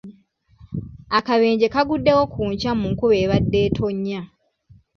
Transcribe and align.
Akabenje 1.17 1.65
kaguddewo 1.73 2.23
ku 2.33 2.41
nkya 2.51 2.71
mu 2.79 2.85
nkuba 2.91 3.15
ebadde 3.23 3.57
etonnya. 3.67 4.21